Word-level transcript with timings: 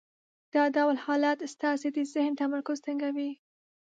دا 0.53 0.63
ډول 0.75 0.95
حالت 1.05 1.37
ستاسې 1.53 1.87
د 1.91 1.97
ذهن 2.13 2.33
تمرکز 2.41 2.77
تنګوي. 2.85 3.31